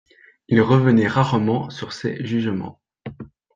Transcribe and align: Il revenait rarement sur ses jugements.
Il 0.47 0.59
revenait 0.61 1.07
rarement 1.07 1.69
sur 1.69 1.93
ses 1.93 2.25
jugements. 2.25 2.81